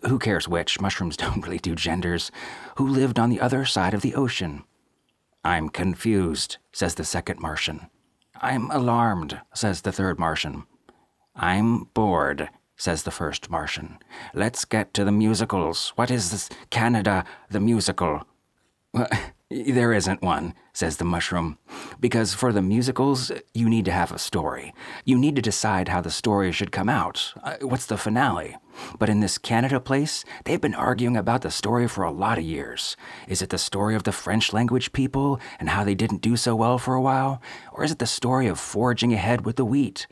who 0.06 0.18
cares 0.18 0.48
which, 0.48 0.80
mushrooms 0.80 1.16
don't 1.18 1.42
really 1.42 1.58
do 1.58 1.74
genders, 1.74 2.30
who 2.76 2.88
lived 2.88 3.18
on 3.18 3.30
the 3.30 3.40
other 3.40 3.64
side 3.64 3.94
of 3.94 4.02
the 4.02 4.14
ocean. 4.14 4.64
I'm 5.44 5.68
confused, 5.68 6.56
says 6.72 6.94
the 6.94 7.04
second 7.04 7.38
Martian. 7.38 7.88
I'm 8.40 8.70
alarmed, 8.70 9.40
says 9.54 9.82
the 9.82 9.92
third 9.92 10.18
Martian. 10.18 10.64
I'm 11.36 11.84
bored, 11.94 12.48
says 12.76 13.02
the 13.02 13.10
first 13.10 13.50
Martian. 13.50 13.98
Let's 14.34 14.64
get 14.64 14.94
to 14.94 15.04
the 15.04 15.12
musicals. 15.12 15.92
What 15.96 16.10
is 16.10 16.30
this 16.30 16.48
Canada, 16.70 17.24
the 17.50 17.60
musical? 17.60 18.22
There 19.50 19.92
isn't 19.92 20.22
one, 20.22 20.54
says 20.72 20.96
the 20.96 21.04
mushroom. 21.04 21.58
Because 22.00 22.34
for 22.34 22.52
the 22.52 22.62
musicals, 22.62 23.30
you 23.52 23.68
need 23.68 23.84
to 23.84 23.92
have 23.92 24.10
a 24.10 24.18
story. 24.18 24.74
You 25.04 25.16
need 25.16 25.36
to 25.36 25.42
decide 25.42 25.88
how 25.88 26.00
the 26.00 26.10
story 26.10 26.50
should 26.50 26.72
come 26.72 26.88
out. 26.88 27.34
Uh, 27.40 27.56
what's 27.60 27.86
the 27.86 27.98
finale? 27.98 28.56
But 28.98 29.08
in 29.08 29.20
this 29.20 29.38
Canada 29.38 29.80
place, 29.80 30.24
they've 30.44 30.60
been 30.60 30.74
arguing 30.74 31.16
about 31.16 31.42
the 31.42 31.50
story 31.50 31.88
for 31.88 32.04
a 32.04 32.10
lot 32.10 32.38
of 32.38 32.44
years. 32.44 32.96
Is 33.28 33.42
it 33.42 33.50
the 33.50 33.58
story 33.58 33.94
of 33.94 34.04
the 34.04 34.12
French 34.12 34.52
language 34.52 34.92
people 34.92 35.40
and 35.60 35.70
how 35.70 35.84
they 35.84 35.94
didn't 35.94 36.22
do 36.22 36.36
so 36.36 36.54
well 36.54 36.78
for 36.78 36.94
a 36.94 37.02
while? 37.02 37.40
Or 37.72 37.84
is 37.84 37.92
it 37.92 37.98
the 37.98 38.06
story 38.06 38.46
of 38.46 38.58
forging 38.58 39.12
ahead 39.12 39.44
with 39.44 39.56
the 39.56 39.64
wheat? 39.64 40.06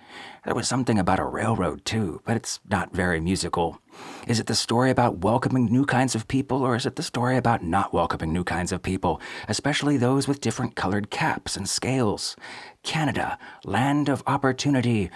There 0.45 0.55
was 0.55 0.67
something 0.67 0.99
about 0.99 1.21
a 1.21 1.25
railroad, 1.25 1.85
too, 1.85 2.21
but 2.25 2.37
it's 2.37 2.59
not 2.69 2.93
very 2.93 3.21
musical. 3.21 3.79
Is 4.27 4.41
it 4.41 4.47
the 4.47 4.55
story 4.55 4.91
about 4.91 5.19
welcoming 5.19 5.67
new 5.67 5.85
kinds 5.85 6.15
of 6.15 6.27
people, 6.27 6.63
or 6.63 6.75
is 6.75 6.87
it 6.87 6.97
the 6.97 7.03
story 7.03 7.37
about 7.37 7.63
not 7.63 7.93
welcoming 7.93 8.33
new 8.33 8.43
kinds 8.43 8.73
of 8.73 8.83
people, 8.83 9.21
especially 9.49 9.97
those 9.97 10.27
with 10.27 10.41
different 10.41 10.75
colored 10.75 11.11
caps 11.11 11.57
and 11.57 11.69
scales? 11.69 12.35
Canada, 12.83 13.39
land 13.65 14.09
of 14.09 14.25
opportunity, 14.27 15.11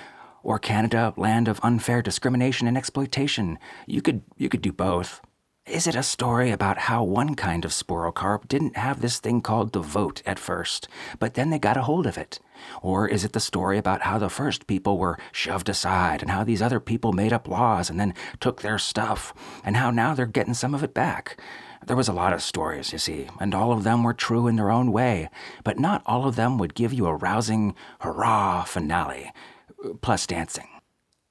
or 0.46 0.60
Canada, 0.60 1.12
land 1.16 1.48
of 1.48 1.58
unfair 1.64 2.00
discrimination 2.00 2.68
and 2.68 2.78
exploitation. 2.78 3.58
You 3.86 4.00
could 4.00 4.22
you 4.36 4.48
could 4.48 4.62
do 4.62 4.72
both. 4.72 5.20
Is 5.66 5.88
it 5.88 5.96
a 5.96 6.04
story 6.04 6.52
about 6.52 6.78
how 6.78 7.02
one 7.02 7.34
kind 7.34 7.64
of 7.64 7.72
sporocarp 7.72 8.46
didn't 8.46 8.76
have 8.76 9.00
this 9.00 9.18
thing 9.18 9.40
called 9.40 9.72
the 9.72 9.80
vote 9.80 10.22
at 10.24 10.38
first, 10.38 10.86
but 11.18 11.34
then 11.34 11.50
they 11.50 11.58
got 11.58 11.76
a 11.76 11.82
hold 11.82 12.06
of 12.06 12.16
it? 12.16 12.38
Or 12.80 13.08
is 13.08 13.24
it 13.24 13.32
the 13.32 13.40
story 13.40 13.76
about 13.76 14.02
how 14.02 14.18
the 14.18 14.30
first 14.30 14.68
people 14.68 14.96
were 14.96 15.18
shoved 15.32 15.68
aside 15.68 16.22
and 16.22 16.30
how 16.30 16.44
these 16.44 16.62
other 16.62 16.78
people 16.78 17.12
made 17.12 17.32
up 17.32 17.48
laws 17.48 17.90
and 17.90 17.98
then 17.98 18.14
took 18.38 18.62
their 18.62 18.78
stuff, 18.78 19.34
and 19.64 19.76
how 19.76 19.90
now 19.90 20.14
they're 20.14 20.26
getting 20.26 20.54
some 20.54 20.72
of 20.72 20.84
it 20.84 20.94
back? 20.94 21.40
There 21.84 21.96
was 21.96 22.08
a 22.08 22.12
lot 22.12 22.32
of 22.32 22.40
stories, 22.40 22.92
you 22.92 22.98
see, 22.98 23.26
and 23.40 23.52
all 23.52 23.72
of 23.72 23.82
them 23.82 24.04
were 24.04 24.14
true 24.14 24.46
in 24.46 24.54
their 24.54 24.70
own 24.70 24.92
way, 24.92 25.28
but 25.64 25.80
not 25.80 26.02
all 26.06 26.28
of 26.28 26.36
them 26.36 26.56
would 26.58 26.74
give 26.74 26.92
you 26.92 27.06
a 27.06 27.16
rousing 27.16 27.74
hurrah 28.00 28.62
finale, 28.62 29.32
plus 29.94 30.26
dancing. 30.26 30.68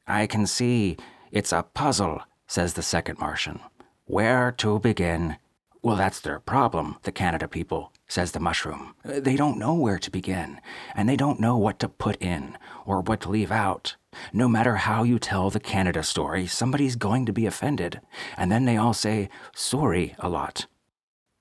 I 0.08 0.28
can 0.28 0.46
see 0.48 0.98
it's 1.32 1.52
a 1.52 1.64
puzzle, 1.64 2.22
says 2.48 2.74
the 2.74 2.82
second 2.82 3.20
Martian. 3.20 3.60
Where 4.06 4.52
to 4.54 4.80
begin? 4.80 5.38
Well, 5.82 5.96
that's 5.96 6.20
their 6.20 6.40
problem, 6.40 6.98
the 7.04 7.12
Canada 7.12 7.48
people, 7.48 7.92
says 8.08 8.32
the 8.32 8.40
mushroom. 8.40 8.96
They 9.04 9.36
don't 9.36 9.60
know 9.60 9.74
where 9.74 10.00
to 10.00 10.10
begin, 10.10 10.60
and 10.96 11.08
they 11.08 11.16
don't 11.16 11.40
know 11.40 11.58
what 11.58 11.80
to 11.80 11.90
put 11.90 12.22
in 12.22 12.58
or 12.86 13.02
what 13.02 13.22
to 13.22 13.30
leave 13.30 13.52
out. 13.52 13.96
No 14.34 14.48
matter 14.48 14.78
how 14.78 15.04
you 15.04 15.20
tell 15.20 15.50
the 15.50 15.60
Canada 15.60 16.02
story, 16.02 16.48
somebody's 16.48 16.96
going 16.96 17.26
to 17.26 17.34
be 17.34 17.46
offended, 17.46 18.02
and 18.38 18.52
then 18.52 18.66
they 18.66 18.78
all 18.78 18.94
say 18.94 19.30
sorry 19.54 20.16
a 20.20 20.30
lot. 20.30 20.66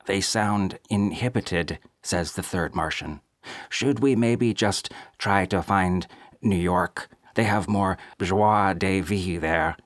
They 0.07 0.21
sound 0.21 0.79
inhibited, 0.91 1.79
says 2.03 2.33
the 2.33 2.43
third 2.43 2.75
Martian. 2.75 3.21
Should 3.69 4.01
we 4.01 4.17
maybe 4.17 4.53
just 4.53 4.93
try 5.19 5.47
to 5.47 5.63
find 5.63 6.07
New 6.45 6.57
York? 6.57 7.09
They 7.35 7.45
have 7.45 7.69
more 7.69 7.99
joie 8.21 8.75
de 8.75 9.01
vivre 9.01 9.41
there. 9.41 9.77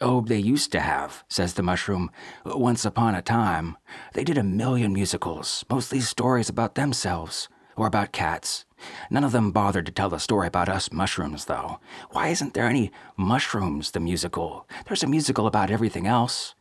Oh, 0.00 0.20
they 0.20 0.38
used 0.38 0.72
to 0.72 0.80
have, 0.80 1.24
says 1.28 1.54
the 1.54 1.62
mushroom. 1.62 2.10
Once 2.44 2.84
upon 2.84 3.14
a 3.14 3.22
time. 3.22 3.76
They 4.12 4.24
did 4.24 4.36
a 4.36 4.42
million 4.42 4.92
musicals, 4.92 5.64
mostly 5.70 6.00
stories 6.00 6.50
about 6.50 6.74
themselves, 6.74 7.48
or 7.76 7.86
about 7.86 8.12
cats. 8.12 8.66
None 9.10 9.24
of 9.24 9.32
them 9.32 9.52
bothered 9.52 9.86
to 9.86 9.92
tell 9.92 10.10
the 10.10 10.18
story 10.18 10.46
about 10.46 10.68
us 10.68 10.92
mushrooms, 10.92 11.46
though. 11.46 11.80
Why 12.10 12.28
isn't 12.28 12.52
there 12.52 12.66
any 12.66 12.90
Mushrooms, 13.16 13.92
the 13.92 14.00
musical? 14.00 14.68
There's 14.86 15.02
a 15.02 15.06
musical 15.06 15.46
about 15.46 15.70
everything 15.70 16.06
else. 16.06 16.54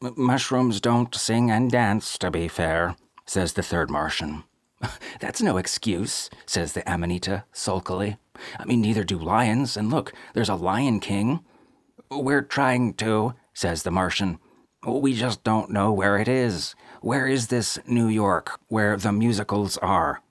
Mushrooms 0.00 0.80
don't 0.80 1.14
sing 1.14 1.50
and 1.50 1.70
dance, 1.70 2.18
to 2.18 2.30
be 2.30 2.48
fair, 2.48 2.96
says 3.24 3.54
the 3.54 3.62
third 3.62 3.90
Martian. 3.90 4.44
That's 5.20 5.42
no 5.42 5.56
excuse, 5.56 6.30
says 6.46 6.72
the 6.72 6.88
Amanita 6.90 7.44
sulkily. 7.52 8.16
I 8.58 8.64
mean, 8.64 8.80
neither 8.80 9.04
do 9.04 9.18
lions, 9.18 9.76
and 9.76 9.90
look, 9.90 10.12
there's 10.34 10.48
a 10.48 10.54
Lion 10.54 11.00
King. 11.00 11.40
We're 12.10 12.42
trying 12.42 12.94
to, 12.94 13.34
says 13.52 13.82
the 13.82 13.90
Martian. 13.90 14.38
We 14.86 15.14
just 15.14 15.44
don't 15.44 15.70
know 15.70 15.92
where 15.92 16.18
it 16.18 16.28
is. 16.28 16.74
Where 17.00 17.26
is 17.26 17.48
this 17.48 17.78
New 17.86 18.08
York, 18.08 18.58
where 18.68 18.96
the 18.96 19.12
musicals 19.12 19.76
are? 19.78 20.22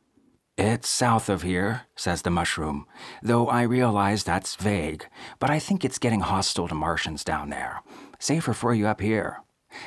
It's 0.58 0.88
south 0.88 1.30
of 1.30 1.42
here, 1.42 1.84
says 1.96 2.22
the 2.22 2.30
mushroom, 2.30 2.86
though 3.24 3.48
I 3.48 3.64
realize 3.64 4.24
that's 4.24 4.56
vague, 4.56 5.08
but 5.40 5.50
I 5.50 5.58
think 5.58 5.84
it's 5.84 5.98
getting 5.98 6.20
hostile 6.20 6.68
to 6.68 6.76
Martians 6.76 7.24
down 7.24 7.50
there. 7.50 7.82
Safer 8.20 8.54
for 8.54 8.74
you 8.74 8.86
up 8.88 9.02
here. 9.02 9.43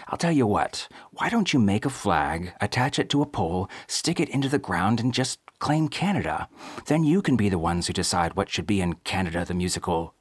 I'll 0.09 0.19
tell 0.19 0.33
you 0.33 0.47
what, 0.47 0.89
why 1.13 1.29
don't 1.29 1.53
you 1.53 1.59
make 1.59 1.85
a 1.85 1.91
flag, 1.91 2.53
attach 2.61 2.99
it 2.99 3.09
to 3.11 3.23
a 3.23 3.27
pole, 3.27 3.69
stick 3.87 4.21
it 4.21 4.29
into 4.29 4.49
the 4.49 4.59
ground, 4.59 5.01
and 5.01 5.13
just 5.13 5.39
claim 5.59 5.89
Canada. 5.89 6.49
Then 6.87 7.05
you 7.05 7.23
can 7.23 7.37
be 7.37 7.49
the 7.49 7.59
ones 7.59 7.87
who 7.87 7.93
decide 7.93 8.35
what 8.37 8.51
should 8.51 8.67
be 8.67 8.81
in 8.81 8.95
Canada 9.05 9.45
the 9.45 9.55
musical. 9.55 10.15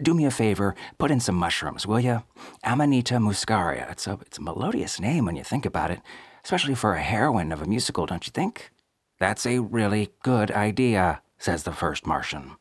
Do 0.00 0.14
me 0.14 0.24
a 0.24 0.30
favor, 0.30 0.74
put 0.98 1.10
in 1.10 1.20
some 1.20 1.36
mushrooms, 1.36 1.86
will 1.86 2.00
you? 2.00 2.22
Amanita 2.64 3.14
muscaria. 3.14 3.90
It's 3.90 4.06
a, 4.06 4.18
it's 4.22 4.38
a 4.38 4.42
melodious 4.42 5.00
name 5.00 5.24
when 5.24 5.36
you 5.36 5.44
think 5.44 5.64
about 5.64 5.90
it, 5.90 6.00
especially 6.44 6.74
for 6.74 6.94
a 6.94 7.02
heroine 7.02 7.52
of 7.52 7.62
a 7.62 7.66
musical, 7.66 8.06
don't 8.06 8.26
you 8.26 8.32
think? 8.32 8.70
That's 9.18 9.46
a 9.46 9.60
really 9.60 10.10
good 10.22 10.50
idea, 10.50 11.22
says 11.38 11.62
the 11.62 11.72
first 11.72 12.06
Martian. 12.06 12.56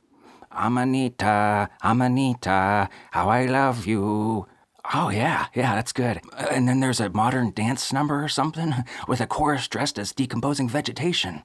Amanita, 0.51 1.69
Amanita, 1.81 2.89
how 3.11 3.29
I 3.29 3.45
love 3.45 3.87
you. 3.87 4.47
Oh, 4.93 5.09
yeah, 5.09 5.47
yeah, 5.53 5.75
that's 5.75 5.93
good. 5.93 6.21
Uh, 6.33 6.47
and 6.51 6.67
then 6.67 6.79
there's 6.79 6.99
a 6.99 7.09
modern 7.09 7.51
dance 7.51 7.93
number 7.93 8.23
or 8.23 8.27
something 8.27 8.73
with 9.07 9.21
a 9.21 9.27
chorus 9.27 9.67
dressed 9.67 9.99
as 9.99 10.11
decomposing 10.11 10.67
vegetation. 10.67 11.43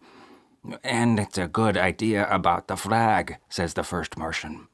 And 0.83 1.21
it's 1.21 1.39
a 1.39 1.47
good 1.47 1.77
idea 1.77 2.27
about 2.29 2.67
the 2.67 2.77
flag, 2.77 3.37
says 3.49 3.75
the 3.75 3.85
first 3.85 4.17
Martian. 4.17 4.69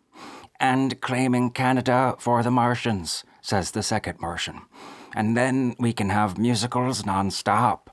And 0.59 1.01
claiming 1.01 1.51
Canada 1.51 2.15
for 2.19 2.43
the 2.43 2.51
Martians, 2.51 3.25
says 3.43 3.73
the 3.73 3.83
second 3.83 4.21
Martian. 4.21 4.63
And 5.15 5.37
then 5.37 5.75
we 5.79 5.93
can 5.93 6.11
have 6.11 6.39
musicals 6.39 7.03
nonstop. 7.03 7.89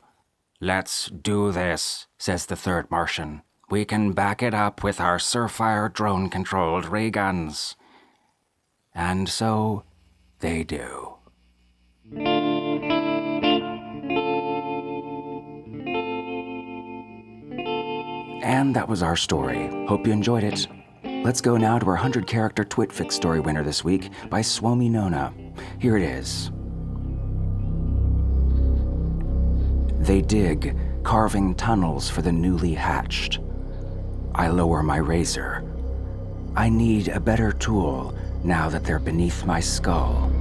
Let's 0.61 1.07
do 1.07 1.51
this, 1.51 2.07
says 2.17 2.45
the 2.45 2.55
third 2.55 2.89
Martian. 2.91 3.41
We 3.69 3.85
can 3.85 4.13
back 4.13 4.41
it 4.41 4.53
up 4.53 4.83
with 4.83 4.99
our 4.99 5.17
Surfire 5.17 5.91
drone 5.91 6.29
controlled 6.29 6.85
ray 6.85 7.09
guns. 7.09 7.75
And 8.95 9.29
so 9.29 9.83
they 10.39 10.63
do. 10.63 11.15
And 18.41 18.75
that 18.75 18.87
was 18.87 19.03
our 19.03 19.15
story. 19.15 19.69
Hope 19.87 20.07
you 20.07 20.13
enjoyed 20.13 20.43
it. 20.43 20.67
Let's 21.03 21.41
go 21.41 21.57
now 21.57 21.77
to 21.77 21.85
our 21.85 21.93
100 21.93 22.25
character 22.27 22.63
Twitfic 22.63 23.11
story 23.11 23.39
winner 23.39 23.63
this 23.63 23.83
week 23.83 24.09
by 24.29 24.41
Swomi 24.41 24.89
Nona. 24.89 25.33
Here 25.79 25.97
it 25.97 26.03
is. 26.03 26.51
They 29.99 30.21
dig, 30.21 30.75
carving 31.03 31.55
tunnels 31.55 32.09
for 32.09 32.21
the 32.21 32.31
newly 32.31 32.73
hatched. 32.73 33.39
I 34.33 34.47
lower 34.47 34.81
my 34.81 34.97
razor. 34.97 35.63
I 36.55 36.69
need 36.69 37.09
a 37.09 37.19
better 37.19 37.51
tool 37.51 38.15
now 38.43 38.69
that 38.69 38.83
they're 38.83 38.99
beneath 38.99 39.45
my 39.45 39.59
skull. 39.59 40.31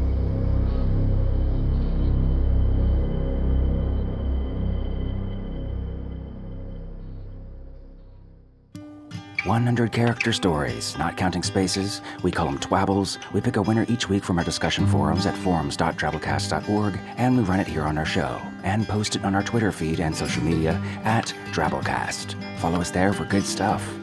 100 9.48 9.92
character 9.92 10.32
stories, 10.32 10.96
not 10.98 11.16
counting 11.16 11.42
spaces. 11.42 12.02
We 12.22 12.30
call 12.30 12.46
them 12.46 12.58
twabbles. 12.58 13.18
We 13.32 13.40
pick 13.40 13.56
a 13.56 13.62
winner 13.62 13.86
each 13.88 14.08
week 14.08 14.22
from 14.22 14.38
our 14.38 14.44
discussion 14.44 14.86
forums 14.86 15.26
at 15.26 15.36
forums.drabblecast.org, 15.38 16.98
and 17.16 17.36
we 17.36 17.42
run 17.44 17.58
it 17.58 17.66
here 17.66 17.84
on 17.84 17.96
our 17.96 18.04
show 18.04 18.40
and 18.62 18.86
post 18.86 19.16
it 19.16 19.24
on 19.24 19.34
our 19.34 19.42
Twitter 19.42 19.72
feed 19.72 20.00
and 20.00 20.14
social 20.14 20.42
media 20.42 20.80
at 21.04 21.34
Drabblecast. 21.52 22.58
Follow 22.58 22.80
us 22.80 22.90
there 22.90 23.12
for 23.12 23.24
good 23.24 23.44
stuff. 23.44 23.97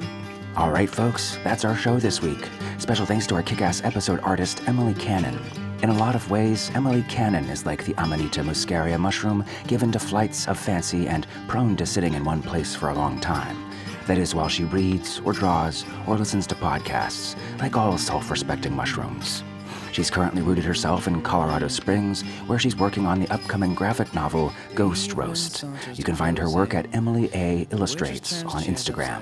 All 0.58 0.72
right, 0.72 0.90
folks, 0.90 1.38
that's 1.44 1.66
our 1.66 1.76
show 1.76 2.00
this 2.00 2.22
week. 2.22 2.48
Special 2.78 3.06
thanks 3.06 3.28
to 3.28 3.36
our 3.36 3.44
kick 3.44 3.60
ass 3.62 3.84
episode 3.84 4.22
artist, 4.22 4.66
Emily 4.70 4.94
Cannon. 4.94 5.38
In 5.84 5.90
a 5.90 5.98
lot 5.98 6.16
of 6.16 6.32
ways, 6.32 6.72
Emily 6.74 7.04
Cannon 7.10 7.44
is 7.50 7.66
like 7.66 7.84
the 7.84 7.94
Amanita 7.98 8.40
muscaria 8.40 8.98
mushroom, 8.98 9.44
given 9.68 9.92
to 9.92 10.00
flights 10.00 10.48
of 10.48 10.58
fancy 10.58 11.10
and 11.10 11.28
prone 11.50 11.76
to 11.76 11.86
sitting 11.86 12.14
in 12.14 12.24
one 12.24 12.42
place 12.42 12.74
for 12.74 12.88
a 12.88 12.96
long 12.96 13.20
time. 13.20 13.70
That 14.08 14.18
is, 14.18 14.34
while 14.34 14.48
she 14.48 14.64
reads, 14.64 15.20
or 15.26 15.34
draws, 15.34 15.84
or 16.08 16.18
listens 16.18 16.48
to 16.48 16.56
podcasts, 16.56 17.36
like 17.60 17.76
all 17.76 17.98
self 17.98 18.32
respecting 18.32 18.74
mushrooms. 18.74 19.44
She's 19.92 20.10
currently 20.10 20.42
rooted 20.42 20.64
herself 20.64 21.06
in 21.06 21.22
Colorado 21.22 21.68
Springs, 21.68 22.22
where 22.48 22.60
she's 22.60 22.78
working 22.78 23.06
on 23.06 23.20
the 23.20 23.30
upcoming 23.30 23.76
graphic 23.76 24.14
novel 24.14 24.54
Ghost 24.74 25.14
Roast. 25.14 25.66
You 25.96 26.06
can 26.06 26.16
find 26.16 26.38
her 26.38 26.50
work 26.50 26.74
at 26.74 26.94
Emily 26.96 27.30
A. 27.34 27.68
Illustrates 27.72 28.44
on 28.44 28.64
Instagram. 28.64 29.22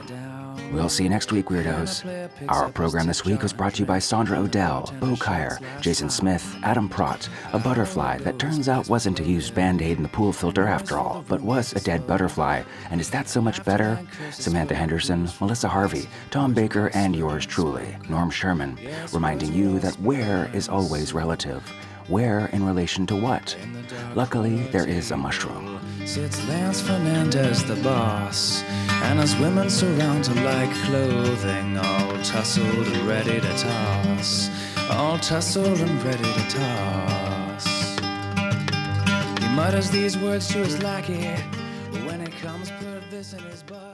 We'll 0.74 0.89
see 0.89 1.03
you 1.03 1.10
next 1.10 1.32
week, 1.32 1.46
Weirdos. 1.46 2.03
Our 2.50 2.68
program 2.70 3.06
this 3.06 3.24
week 3.24 3.44
was 3.44 3.53
brought 3.53 3.75
to 3.75 3.82
you 3.82 3.86
by 3.86 4.00
Sandra 4.00 4.39
Odell, 4.39 4.92
Bo 5.00 5.15
Kyer, 5.15 5.60
Jason 5.80 6.10
Smith, 6.10 6.58
Adam 6.63 6.89
Pratt, 6.89 7.30
a 7.53 7.60
butterfly 7.60 8.18
that 8.20 8.39
turns 8.39 8.68
out 8.68 8.89
wasn't 8.89 9.20
a 9.20 9.24
used 9.24 9.53
band 9.53 9.84
aid 9.84 9.98
in 9.98 10.03
the 10.03 10.10
pool 10.10 10.34
filter 10.34 10.68
after 10.68 10.98
all, 10.98 11.24
but 11.27 11.42
was 11.42 11.74
a 11.74 11.80
dead 11.80 12.08
butterfly. 12.08 12.63
And 12.89 13.00
is 13.00 13.12
that 13.12 13.30
so 13.30 13.39
much 13.39 13.63
better? 13.63 14.00
Samantha 14.32 14.74
Henderson, 14.74 15.30
Melissa 15.39 15.68
Harvey, 15.68 16.10
Tom 16.32 16.56
Baker, 16.56 16.89
and 16.96 17.15
yours 17.15 17.46
truly, 17.46 17.96
Norm 18.10 18.32
Sherman, 18.32 18.77
reminding 19.13 19.53
you 19.53 19.80
that 19.80 20.00
where 20.00 20.50
is 20.56 20.70
always 20.70 21.13
relative. 21.13 21.63
Where 22.07 22.48
in 22.48 22.65
relation 22.65 23.07
to 23.07 23.15
what? 23.15 23.55
Luckily, 24.13 24.57
there 24.72 24.88
is 24.88 25.12
a 25.12 25.17
mushroom. 25.17 25.79
Sits 26.05 26.45
Lance 26.50 26.81
Fernandez, 26.81 27.63
the 27.63 27.77
boss, 27.77 28.62
and 29.03 29.19
his 29.19 29.36
women 29.38 29.69
surround 29.69 30.25
him 30.25 30.43
like 30.43 30.69
clothing, 30.86 31.77
all 31.77 32.22
tussled 32.24 32.88
and 32.88 33.07
ready 33.07 33.39
to 33.39 33.57
toss. 33.57 34.50
All 34.89 35.17
tussled 35.19 35.79
and 35.79 36.03
ready 36.03 36.24
to 36.24 36.48
toss. 36.50 37.65
He 39.39 39.48
mutters 39.55 39.89
these 39.89 40.17
words 40.17 40.50
to 40.50 40.57
his 40.57 40.83
lackey 40.83 41.24
when 42.05 42.19
it 42.19 42.33
comes, 42.41 42.69
put 42.72 43.10
this 43.10 43.31
in 43.33 43.39
his 43.43 43.63
butt. 43.63 43.93